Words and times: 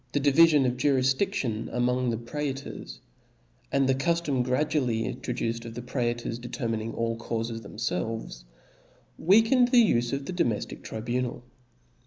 ^^^ 0.13 0.19
divifion 0.19 0.65
of 0.65 0.77
jurifdidtion 0.77 1.69
among 1.71 2.09
the 2.09 2.17
praetors, 2.17 3.01
and 3.71 3.87
the 3.87 3.93
cuftom 3.93 4.41
gradually 4.43 5.05
introduced 5.05 5.63
of 5.63 5.75
the 5.75 5.81
praetors 5.83 6.39
determining 6.39 6.91
all 6.91 7.15
caufes 7.15 7.51
themfelves 7.61 8.43
*, 8.83 9.17
weakened 9.19 9.67
the 9.67 9.91
ufe 9.93 10.11
of 10.11 10.25
the 10.25 10.33
domeftic 10.33 10.81
tribunal. 10.81 11.43